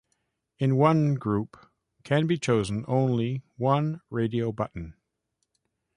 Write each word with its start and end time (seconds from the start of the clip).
In 0.57 0.77
one 0.77 1.13
group 1.13 1.69
can 2.03 2.25
be 2.25 2.35
chosen 2.39 2.83
only 2.87 3.43
one 3.57 4.01
radio 4.09 4.51
button. 4.51 4.95